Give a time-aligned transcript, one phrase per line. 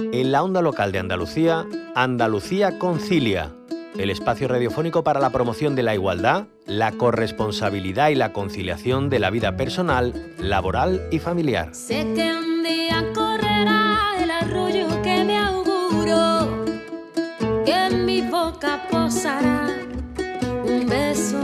[0.00, 3.52] En la onda local de Andalucía, Andalucía Concilia,
[3.98, 9.18] el espacio radiofónico para la promoción de la igualdad, la corresponsabilidad y la conciliación de
[9.18, 11.74] la vida personal, laboral y familiar.
[11.74, 16.64] Sé que un día correrá el arroyo que me auguro,
[17.64, 19.68] que en mi boca posará
[20.64, 21.38] un beso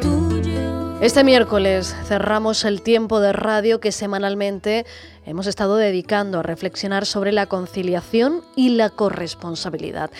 [0.00, 1.00] tuyo.
[1.00, 4.84] Este miércoles cerramos el tiempo de radio que semanalmente
[5.24, 10.10] hemos estado dedicando a reflexionar sobre la conciliación y la corresponsabilidad.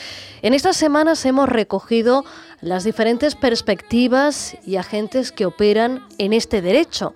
[0.42, 2.24] En estas semanas hemos recogido
[2.60, 7.14] las diferentes perspectivas y agentes que operan en este derecho.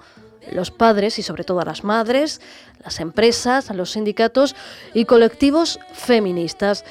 [0.52, 2.40] Los padres y sobre todo las madres,
[2.84, 4.54] las empresas, los sindicatos
[4.94, 6.84] y colectivos feministas.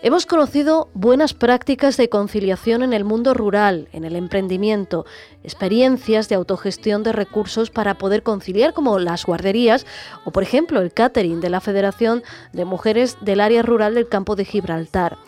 [0.00, 5.06] Hemos conocido buenas prácticas de conciliación en el mundo rural, en el emprendimiento,
[5.42, 9.86] experiencias de autogestión de recursos para poder conciliar como las guarderías
[10.24, 14.36] o por ejemplo el catering de la Federación de Mujeres del Área Rural del Campo
[14.36, 15.18] de Gibraltar.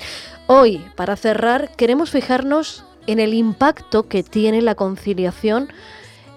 [0.46, 5.68] Hoy, para cerrar, queremos fijarnos en el impacto que tiene la conciliación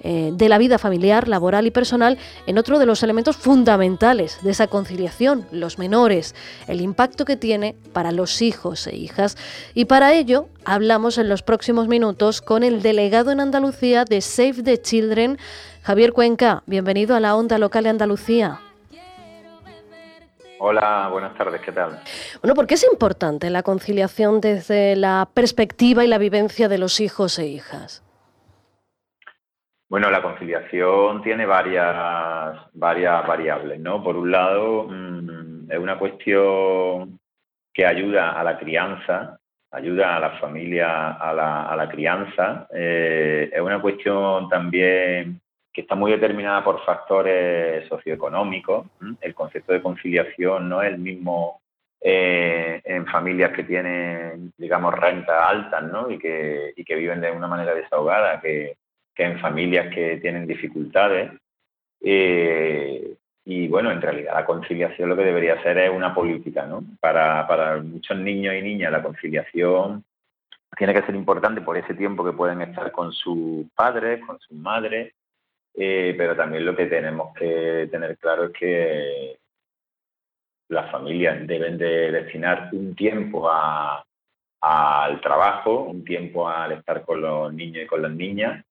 [0.03, 4.51] eh, de la vida familiar, laboral y personal en otro de los elementos fundamentales de
[4.51, 6.35] esa conciliación, los menores,
[6.67, 9.37] el impacto que tiene para los hijos e hijas.
[9.73, 14.63] Y para ello hablamos en los próximos minutos con el delegado en Andalucía de Save
[14.63, 15.37] the Children,
[15.81, 16.63] Javier Cuenca.
[16.65, 18.59] Bienvenido a la onda local de Andalucía.
[20.59, 21.99] Hola, buenas tardes, ¿qué tal?
[22.41, 27.01] Bueno, ¿por qué es importante la conciliación desde la perspectiva y la vivencia de los
[27.01, 28.01] hijos e hijas?
[29.89, 34.03] Bueno, la conciliación tiene varias, varias variables, ¿no?
[34.03, 37.19] Por un lado, mm, es una cuestión
[37.73, 39.39] que ayuda a la crianza,
[39.71, 42.67] ayuda a la familia a la, a la crianza.
[42.73, 45.41] Eh, es una cuestión también
[45.73, 48.85] que está muy determinada por factores socioeconómicos.
[49.19, 51.61] El concepto de conciliación no es el mismo
[51.99, 56.11] eh, en familias que tienen, digamos, rentas altas, ¿no?
[56.11, 58.75] Y que, y que viven de una manera desahogada, que
[59.15, 61.31] que en familias que tienen dificultades.
[62.01, 63.15] Eh,
[63.45, 66.83] y bueno, en realidad la conciliación lo que debería ser es una política, ¿no?
[66.99, 70.03] Para, para muchos niños y niñas la conciliación
[70.77, 74.57] tiene que ser importante por ese tiempo que pueden estar con sus padres, con sus
[74.57, 75.13] madres,
[75.75, 79.37] eh, pero también lo que tenemos que tener claro es que
[80.69, 87.53] las familias deben de destinar un tiempo al trabajo, un tiempo al estar con los
[87.53, 88.65] niños y con las niñas,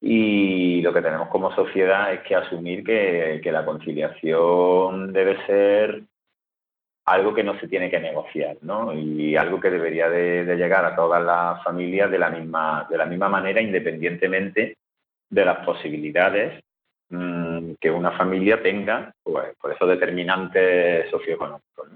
[0.00, 6.02] y lo que tenemos como sociedad es que asumir que, la conciliación debe ser
[7.06, 8.92] algo que no se tiene que negociar, ¿no?
[8.92, 13.06] Y algo que debería de, llegar a todas las familias de la misma, de la
[13.06, 14.76] misma manera, independientemente
[15.30, 16.62] de las posibilidades
[17.08, 21.88] Mm, que una familia tenga, pues, por esos determinantes socioeconómicos.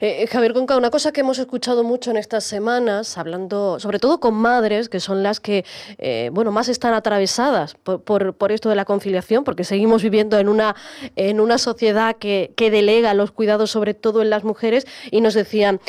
[0.00, 4.20] Eh, Javier Conca, una cosa que hemos escuchado mucho en estas semanas, hablando sobre todo
[4.20, 5.64] con madres, que son las que
[5.98, 10.76] eh, bueno, más están atravesadas por, esto de la conciliación, porque seguimos viviendo en una,
[11.16, 15.80] en una sociedad que, delega los cuidados sobre todo en las mujeres, y nos decían,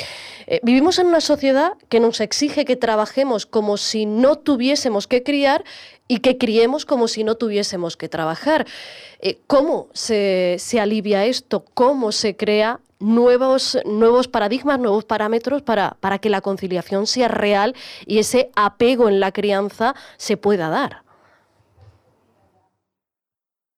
[0.48, 5.24] eh, vivimos en una sociedad que nos exige que trabajemos como si no tuviésemos que
[5.24, 5.64] criar
[6.08, 8.66] y que criemos como si no tuviésemos que trabajar.
[9.22, 11.64] Eh, ¿Cómo se, alivia esto?
[11.74, 17.76] ¿Cómo se crea nuevos, nuevos paradigmas, nuevos parámetros para, para que la conciliación sea real
[18.06, 21.10] y ese apego en la crianza se pueda dar?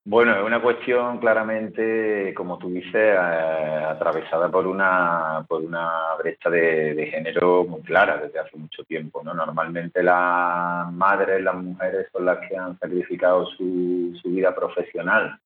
[0.03, 6.49] Bueno, es una cuestión claramente, como tú dices, eh, atravesada por una, por una brecha
[6.49, 9.21] de, género muy clara desde hace mucho tiempo.
[9.23, 9.35] ¿no?
[9.35, 15.39] Normalmente las madres, las mujeres son las que han sacrificado su, vida profesional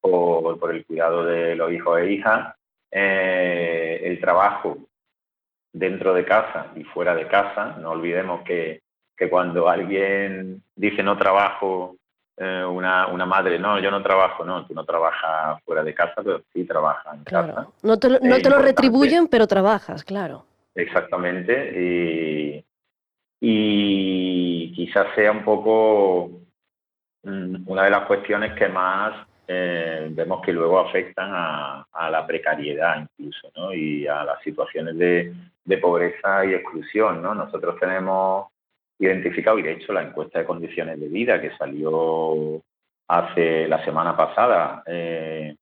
[0.00, 2.57] por, por, el cuidado de los hijos e hijas.
[2.90, 4.78] Eh, el trabajo
[5.72, 8.80] dentro de casa y fuera de casa, no olvidemos que,
[9.16, 11.96] que cuando alguien dice no trabajo
[12.36, 16.22] eh, una, una, madre, no, yo no trabajo, no, tú no trabajas fuera de casa,
[16.22, 17.68] pero sí trabajas en casa.
[17.82, 20.46] No te, no te lo retribuyen, pero trabajas, claro.
[20.74, 22.64] Exactamente, y,
[23.40, 26.40] y quizás sea un poco
[27.24, 33.00] mm, una de las cuestiones que más eh, vemos que luego afectan a, la precariedad
[33.00, 33.72] incluso, ¿no?
[33.72, 35.34] Y a las situaciones de,
[35.80, 37.34] pobreza y exclusión, ¿no?
[37.34, 38.48] Nosotros tenemos
[38.98, 42.62] identificado y de hecho la encuesta de condiciones de vida que salió
[43.08, 45.56] hace la semana pasada eh,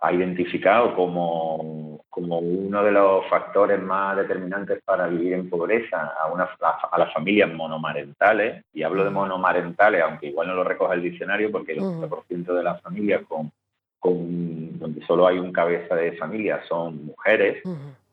[0.00, 6.26] ha identificado como, como uno de los factores más determinantes para vivir en pobreza a,
[6.32, 6.48] una,
[6.90, 11.52] a las familias monomarentales, y hablo de monomarentales, aunque igual no lo recoge el diccionario
[11.52, 13.52] porque el 80% de las familias con,
[13.98, 17.62] con, donde solo hay un cabeza de familia, son mujeres,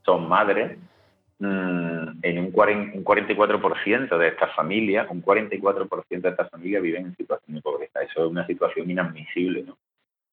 [0.03, 0.77] son madres,
[1.39, 7.05] mm, en un, 40, un 44% de estas familias, un 44% de estas familias viven
[7.07, 8.01] en situación de pobreza.
[8.01, 9.77] Eso es una situación inadmisible, ¿no?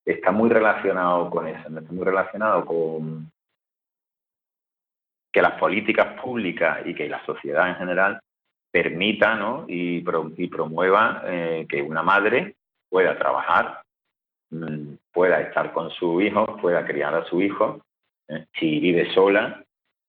[0.05, 3.31] Está muy relacionado con eso, está muy relacionado con
[5.33, 8.21] que las políticas públicas y que la sociedad en general
[8.71, 9.65] permita ¿no?
[9.67, 10.01] y,
[10.49, 12.57] promueva eh, que una madre
[12.89, 13.83] pueda trabajar,
[14.51, 17.83] mm, pueda estar con su hijo, pueda criar a su hijo,
[18.29, 19.63] eh, si vive sola,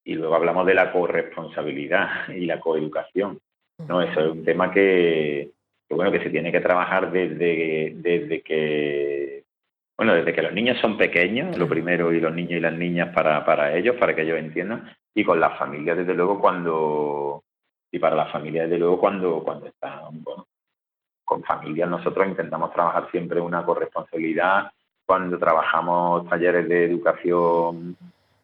[0.04, 3.38] y luego hablamos de la corresponsabilidad y la coeducación.
[3.88, 4.02] ¿no?
[4.02, 5.50] Eso es un tema que,
[5.88, 9.44] bueno, que se tiene que trabajar desde, desde que
[9.96, 13.14] bueno, desde que los niños son pequeños, lo primero, y los niños y las niñas
[13.14, 17.44] para, para ellos, para que ellos entiendan, y con las familias, desde luego, cuando,
[17.90, 20.46] y para las familias, desde luego, cuando, cuando están, bueno,
[21.24, 24.70] con familias nosotros intentamos trabajar siempre una corresponsabilidad,
[25.06, 27.96] cuando trabajamos talleres de educación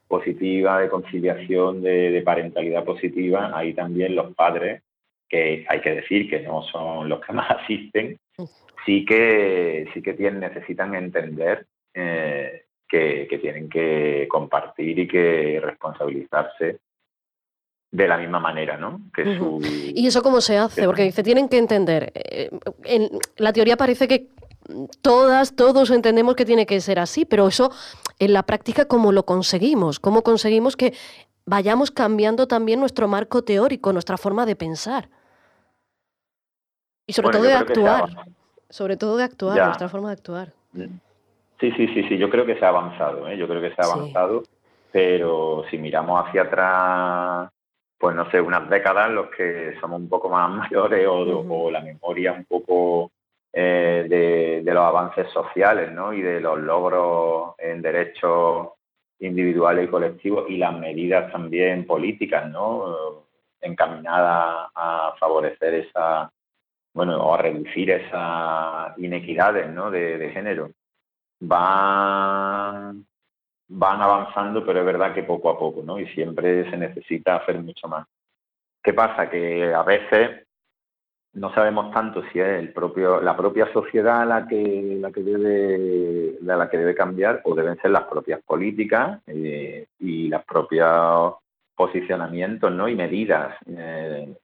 [0.06, 4.82] positiva, de conciliación, de, de parentalidad positiva, ahí también los padres,
[5.28, 8.19] que hay que decir que no son los que más asisten,
[8.84, 9.05] sí.
[9.05, 16.81] que, sí que tienen, necesitan entender eh, que, tienen que compartir y que responsabilizarse
[17.92, 19.00] de la misma manera, ¿no?
[19.14, 19.38] Que
[19.94, 20.84] ¿Y eso cómo se hace?
[20.84, 22.12] Porque dice, tienen que entender.
[22.14, 22.50] Eh,
[22.84, 24.28] en la teoría parece que
[25.02, 27.72] todas, todos entendemos que tiene que ser así, pero eso
[28.19, 29.98] en la práctica, ¿cómo lo conseguimos?
[29.98, 30.92] ¿Cómo conseguimos que
[31.46, 35.08] vayamos cambiando también nuestro marco teórico, nuestra forma de pensar?
[37.06, 38.10] Y sobre todo de actuar
[38.70, 40.52] sobre todo de actuar, nuestra forma de actuar.
[41.61, 43.37] Sí, sí, sí, sí, yo creo que se ha avanzado, ¿eh?
[43.37, 44.43] yo creo que se ha avanzado,
[44.91, 47.51] pero si miramos hacia atrás,
[47.99, 52.33] pues no sé, unas décadas, los que somos un poco más mayores o, la memoria
[52.33, 53.12] un poco
[53.53, 54.07] eh,
[54.65, 56.12] de, los avances sociales, ¿no?
[56.15, 58.71] Y de los logros en derechos
[59.19, 63.27] individuales y colectivos y las medidas también políticas, ¿no?
[63.61, 66.31] Encaminadas a favorecer esa
[66.93, 69.91] bueno, o a reducir esas inequidades ¿no?
[69.91, 70.71] de, género.
[71.40, 73.06] Van,
[73.69, 75.98] van avanzando, pero es verdad que poco a poco, ¿no?
[75.98, 78.06] Y siempre se necesita hacer mucho más.
[78.82, 79.28] ¿Qué pasa?
[79.28, 80.46] Que a veces
[81.32, 86.38] no sabemos tanto si es el propio, la propia sociedad la que, la que debe,
[86.40, 91.34] la que debe cambiar o deben ser las propias políticas eh, y los propios
[91.76, 92.88] posicionamientos ¿no?
[92.88, 94.34] y medidas eh,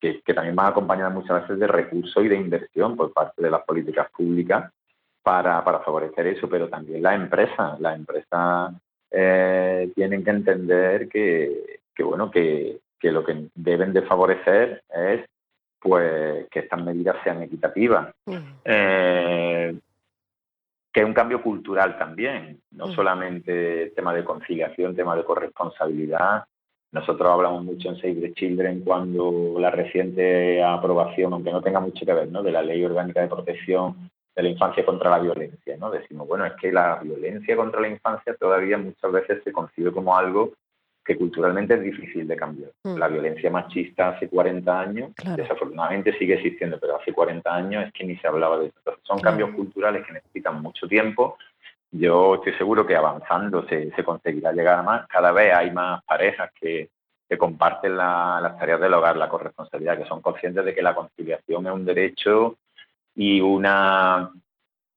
[0.00, 3.62] que, también van acompañadas muchas veces de recursos y de inversión por parte de las
[3.62, 4.72] políticas públicas
[5.22, 7.80] para, favorecer eso, pero también las empresas.
[7.80, 8.74] Las empresas
[9.10, 15.24] eh, tienen que entender que, bueno, que, lo que deben de favorecer es
[15.80, 18.14] pues que estas medidas sean equitativas.
[18.64, 19.78] Eh,
[20.92, 26.44] que es un cambio cultural también, no solamente tema de conciliación, tema de corresponsabilidad,
[26.92, 32.04] nosotros hablamos mucho en Save the Children cuando la reciente aprobación, aunque no tenga mucho
[32.04, 32.42] que ver, ¿no?
[32.42, 35.76] de la Ley Orgánica de Protección de la Infancia contra la Violencia.
[35.76, 35.90] ¿no?
[35.90, 40.16] Decimos, bueno, es que la violencia contra la infancia todavía muchas veces se concibe como
[40.16, 40.52] algo
[41.04, 42.70] que culturalmente es difícil de cambiar.
[42.84, 42.96] Mm.
[42.96, 48.04] La violencia machista hace 40 años, desafortunadamente sigue existiendo, pero hace 40 años es que
[48.04, 48.78] ni se hablaba de eso.
[49.02, 51.36] son cambios culturales que necesitan mucho tiempo
[51.92, 55.08] yo estoy seguro que avanzando se, se conseguirá llegar a más.
[55.08, 56.88] Cada vez hay más parejas que,
[57.28, 61.66] que comparten las tareas del hogar, la corresponsabilidad, que son conscientes de que la conciliación
[61.66, 62.56] es un derecho
[63.14, 64.30] y una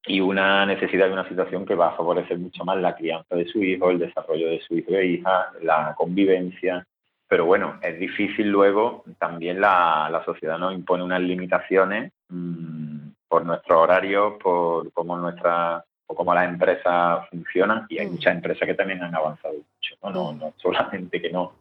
[0.05, 3.45] y una necesidad de una situación que va a favorecer mucho más la crianza de
[3.45, 6.85] su hijo, el desarrollo de su hijo e hija, la convivencia.
[7.27, 13.45] Pero bueno, es difícil luego, también la, la sociedad nos impone unas limitaciones mmm, por
[13.45, 18.11] nuestros horarios, por cómo nuestra o cómo las empresas funcionan y hay mm.
[18.11, 21.53] muchas empresas que también han avanzado mucho, no, no, solamente que no.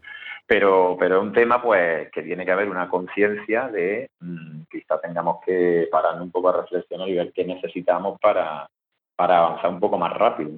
[0.47, 5.01] Pero, pero es un tema pues que tiene que haber una conciencia de mm, quizá
[5.01, 8.69] tengamos que parar un poco a reflexionar y ver qué necesitamos para,
[9.17, 10.51] para avanzar un poco más rápido.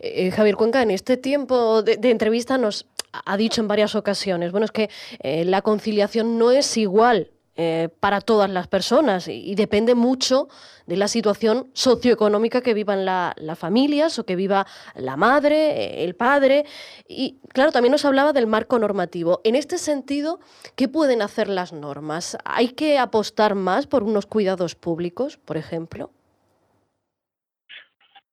[0.00, 4.64] Eh, Javier Cuenca, en este tiempo de, entrevista nos ha dicho en varias ocasiones, bueno,
[4.64, 7.28] es que eh, la conciliación no es igual
[7.62, 10.48] eh, para todas las personas y, depende mucho
[10.86, 16.14] de la situación socioeconómica que vivan las familias o que viva la madre, eh, el
[16.14, 16.64] padre.
[17.06, 19.42] Y claro, también nos hablaba del marco normativo.
[19.44, 20.40] En este sentido,
[20.74, 22.38] ¿qué pueden hacer las normas?
[22.46, 26.08] ¿Hay que apostar más por unos cuidados públicos, por ejemplo?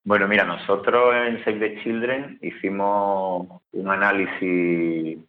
[0.05, 5.19] Bueno, mira, nosotros en Save the Children hicimos un análisis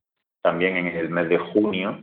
[0.43, 2.03] también en el mes de junio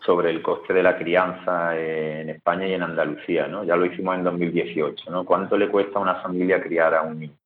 [0.00, 3.64] sobre el coste de la crianza en España y en Andalucía, ¿no?
[3.64, 5.24] Ya lo hicimos en 2018, ¿no?
[5.24, 7.36] ¿Cuánto le cuesta a una familia criar a un niño?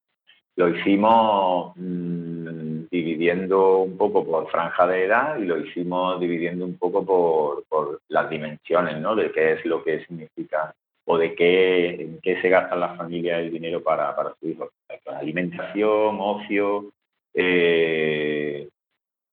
[0.60, 6.76] lo hicimos mm, dividiendo un poco por franja de edad y lo hicimos dividiendo un
[6.76, 9.16] poco por, por las dimensiones, ¿no?
[9.16, 10.74] De qué es lo que significa
[11.06, 14.70] o de qué, en qué se gasta la familia el dinero para, para su hijo.
[15.06, 16.92] Alimentación, ocio,
[17.32, 17.99] eh,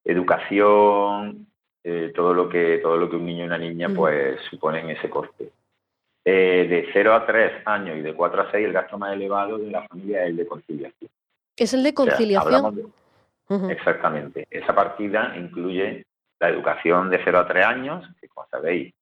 [0.07, 1.47] educación,
[1.83, 5.09] eh, todo lo que todo lo que un niño y una niña pues suponen ese
[5.09, 5.51] coste.
[6.25, 9.57] Eh, de 0 a 3 años y de 4 a 6 el gasto más elevado
[9.57, 11.09] de la familia es el de conciliación.
[11.55, 12.93] ¿Es el de conciliación?
[13.69, 14.45] Exactamente.
[14.49, 16.05] Esa partida incluye
[16.39, 18.93] la educación de 0 a 3 años, que como sabéis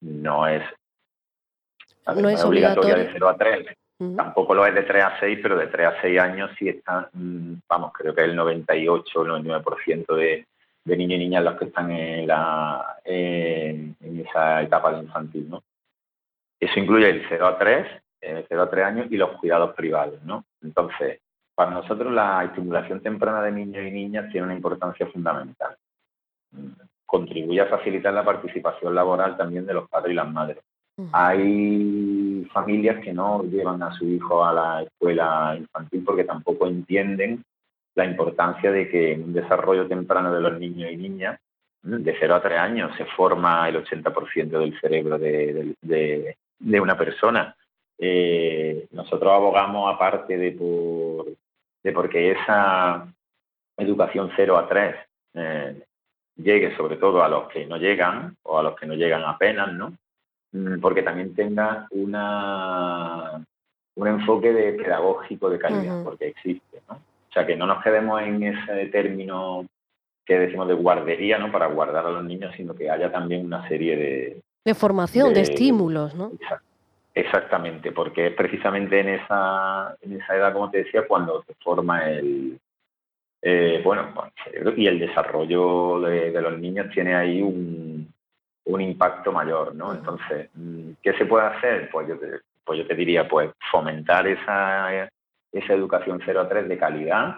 [0.00, 0.62] no es,
[2.06, 3.66] no es obligatoria de 0 a 3.
[4.16, 7.06] Tampoco lo es de 3 a 6, pero de 3 a 6 años sí están,
[7.12, 10.46] mm, vamos, creo que el 98 o el 99% de,
[10.84, 15.62] de niños y niñas los que están en, la, en, esa etapa de infantil, ¿no?
[16.60, 17.86] Eso incluye el 0 a 3,
[18.20, 20.44] el 0 a 3 años y los cuidados privados, ¿no?
[20.62, 21.20] Entonces,
[21.54, 25.76] para nosotros la estimulación temprana de niños y niñas tiene una importancia fundamental.
[27.06, 30.58] Contribuye a facilitar la participación laboral también de los padres y las madres.
[31.12, 37.44] Hay familias que no llevan a su hijo a la escuela infantil porque tampoco entienden
[37.94, 41.38] la importancia de que en un desarrollo temprano de los niños y niñas,
[41.82, 47.54] de 0 a 3 años, se forma el 80% del cerebro de, de, una persona.
[47.98, 51.26] Eh, nosotros abogamos aparte de por,
[51.82, 53.06] de porque esa
[53.76, 54.96] educación 0 a 3
[55.34, 55.82] eh,
[56.36, 59.72] llegue sobre todo a los que no llegan o a los que no llegan apenas,
[59.72, 59.92] ¿no?
[60.52, 63.44] Mm, porque también tenga una,
[63.94, 66.98] un enfoque de pedagógico de calidad, porque existe, ¿no?
[67.34, 69.66] O sea, que no nos quedemos en ese término
[70.24, 71.50] que decimos de guardería, ¿no?
[71.50, 74.40] Para guardar a los niños, sino que haya también una serie de...
[74.64, 76.30] De formación, de, estímulos, ¿no?
[77.12, 82.08] Exactamente, porque es precisamente en esa, en esa edad, como te decía, cuando se forma
[82.08, 82.56] el...
[83.42, 84.12] Eh, bueno,
[84.76, 88.14] y el desarrollo de, los niños tiene ahí un,
[88.66, 89.92] un impacto mayor, ¿no?
[89.92, 90.50] Entonces,
[91.02, 91.90] ¿qué se puede hacer?
[91.90, 92.28] Pues yo te,
[92.64, 95.10] pues yo te diría, pues fomentar esa
[95.54, 97.36] esa educación 0 a 3 de calidad.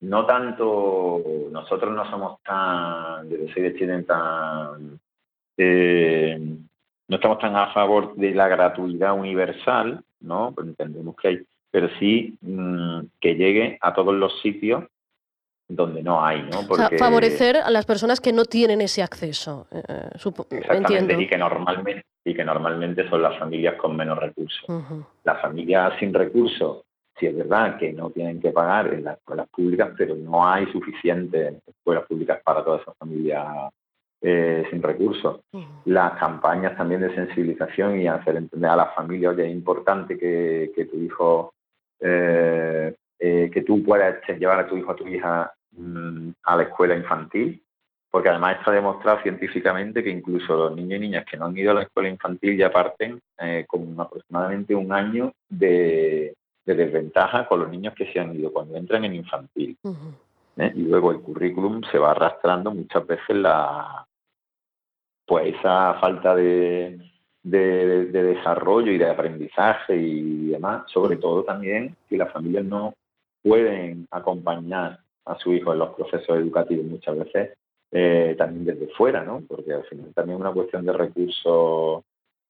[0.00, 5.00] No tanto, nosotros no somos tan, desde soy de Chile, tan,
[5.56, 6.38] eh,
[7.08, 10.52] no estamos tan a favor de la gratuidad universal, ¿no?
[10.54, 14.84] Pues entendemos que hay, pero sí mm, que llegue a todos los sitios
[15.66, 16.60] donde no hay, ¿no?
[16.60, 20.08] o sea, favorecer a las personas que no tienen ese acceso, eh,
[20.50, 24.64] Exactamente, y que normalmente y que normalmente son las familias con menos recursos.
[25.24, 26.82] Las familias sin recursos
[27.18, 30.66] si es verdad que no tienen que pagar en las escuelas públicas, pero no hay
[30.72, 33.70] suficientes escuelas públicas para toda esa familia
[34.20, 35.40] eh, sin recursos.
[35.84, 40.88] Las campañas también de sensibilización y hacer entender a las familias que es importante que,
[40.90, 41.54] tu hijo,
[42.00, 46.62] eh, eh, que tú puedas llevar a tu hijo a tu hija mm, a la
[46.64, 47.62] escuela infantil,
[48.10, 51.70] porque además está demostrado científicamente que incluso los niños y niñas que no han ido
[51.70, 53.20] a la escuela infantil ya parten
[53.68, 56.34] con aproximadamente un año de,
[56.68, 59.78] de desventaja con los niños que se han ido cuando entran en infantil.
[60.58, 60.72] ¿eh?
[60.74, 64.06] Y luego el currículum se va arrastrando muchas veces la
[65.24, 66.98] pues esa falta de,
[67.42, 72.94] de, desarrollo y de aprendizaje y demás, sobre todo también que las familias no
[73.42, 77.58] pueden acompañar a su hijo en los procesos educativos muchas veces
[77.90, 79.42] eh, también desde fuera, ¿no?
[79.48, 82.04] Porque al final también es una cuestión de recursos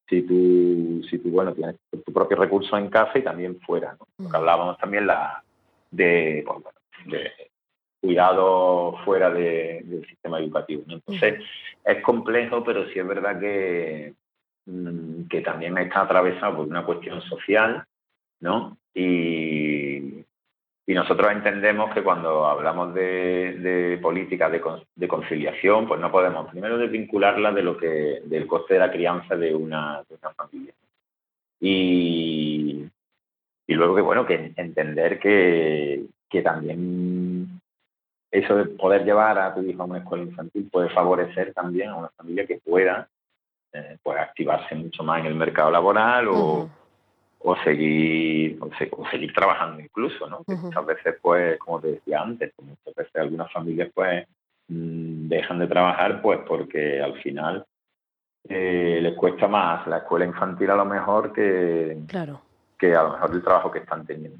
[0.09, 3.97] si tú, si tú bueno, tienes tu propio recurso en casa y también fuera.
[4.19, 4.29] ¿no?
[4.33, 5.43] hablábamos también la
[5.91, 6.45] de,
[7.07, 7.33] de
[8.01, 10.85] cuidado fuera del sistema educativo.
[10.89, 11.43] Entonces,
[11.85, 14.15] es complejo, pero sí es verdad que,
[14.67, 17.85] mm, que también está atravesado por una cuestión social,
[18.41, 18.79] ¿no?
[18.95, 19.48] Y,
[20.89, 26.79] y nosotros entendemos que cuando hablamos de, de políticas de, conciliación, pues no podemos primero
[26.79, 30.03] desvincularla de lo que del coste de la crianza de una,
[30.35, 30.73] familia.
[31.61, 32.87] Y,
[33.67, 36.07] luego que bueno, que entender que,
[36.43, 37.61] también
[38.31, 41.97] eso de poder llevar a tu hijo a una escuela infantil puede favorecer también a
[41.97, 43.07] una familia que pueda
[43.75, 46.71] eh, pues activarse mucho más en el mercado laboral o,
[47.41, 50.43] o seguir o, seguir trabajando incluso, ¿no?
[50.47, 54.27] Muchas veces, pues, como te decía antes, muchas veces algunas familias, pues,
[54.69, 57.65] mm, dejan de trabajar, pues, porque al final
[58.49, 62.41] eh, les cuesta más la escuela infantil a lo mejor que, claro.
[62.79, 64.39] que a lo mejor el trabajo que están teniendo.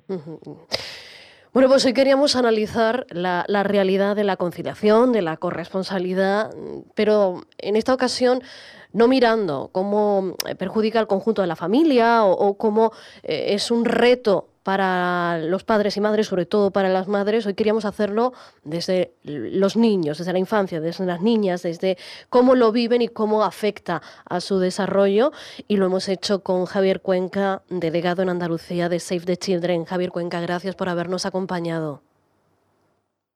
[1.53, 6.51] Bueno, pues hoy queríamos analizar la, realidad de la conciliación, de la corresponsabilidad,
[6.95, 8.43] pero en esta ocasión
[8.93, 12.93] no mirando cómo eh, perjudica al conjunto de la familia o, cómo
[13.23, 17.47] eh, es un reto para los padres y madres, sobre todo para las madres.
[17.47, 21.97] Hoy queríamos hacerlo desde los niños, desde la infancia, desde las niñas, desde
[22.29, 25.33] cómo lo viven y cómo afecta a su desarrollo.
[25.69, 29.87] Y lo hemos hecho con Javier Cuenca, delegado en Andalucía de Save the Children.
[29.87, 32.03] Javier Cuenca, gracias por habernos acompañado.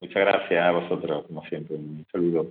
[0.02, 1.76] Muchas gracias a vosotros, como siempre.
[1.76, 2.50] Un saludo.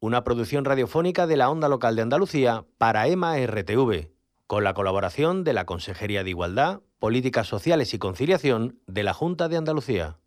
[0.00, 4.10] Una producción radiofónica de la Onda Local de Andalucía para EMA RTV,
[4.46, 9.48] con la colaboración de la Consejería de Igualdad, Políticas Sociales y Conciliación de la Junta
[9.48, 10.18] de Andalucía.